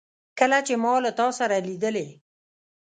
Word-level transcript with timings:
کله 0.39 0.57
چي 0.67 0.75
ما 0.83 0.93
له 1.05 1.11
تا 1.19 1.27
سره 1.39 1.55
لیدلې 1.67 2.07